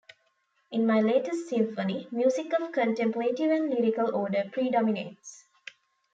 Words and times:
In 0.71 0.87
my 0.87 0.99
latest 0.99 1.47
symphony, 1.47 2.07
music 2.11 2.53
of 2.53 2.63
a 2.69 2.71
contemplative 2.71 3.51
and 3.51 3.69
lyrical 3.71 4.15
order 4.15 4.49
predominates. 4.51 5.45